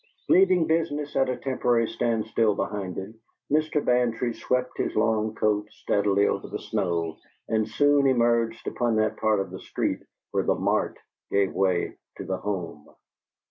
Leaving 0.29 0.65
business 0.65 1.15
at 1.15 1.29
a 1.29 1.37
temporary 1.37 1.87
stand 1.87 2.25
still 2.25 2.55
behind 2.55 2.97
him, 2.97 3.21
Mr. 3.51 3.85
Bantry 3.85 4.33
swept 4.33 4.75
his 4.79 4.95
long 4.95 5.35
coat 5.35 5.67
steadily 5.69 6.25
over 6.27 6.47
the 6.47 6.57
snow 6.57 7.17
and 7.47 7.69
soon 7.69 8.07
emerged 8.07 8.65
upon 8.65 8.95
that 8.95 9.15
part 9.17 9.39
of 9.39 9.51
the 9.51 9.59
street 9.59 9.99
where 10.31 10.43
the 10.43 10.55
mart 10.55 10.97
gave 11.29 11.53
way 11.53 11.99
to 12.17 12.23
the 12.23 12.37
home. 12.37 12.87